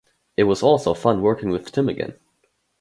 [0.35, 2.15] It was also fun working with Tim again.